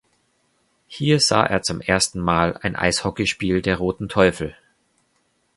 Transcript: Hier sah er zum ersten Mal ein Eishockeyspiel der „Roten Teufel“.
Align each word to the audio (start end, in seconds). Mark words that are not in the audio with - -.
Hier 0.87 1.19
sah 1.19 1.43
er 1.43 1.61
zum 1.61 1.79
ersten 1.79 2.19
Mal 2.21 2.57
ein 2.63 2.75
Eishockeyspiel 2.75 3.61
der 3.61 3.77
„Roten 3.77 4.09
Teufel“. 4.09 4.55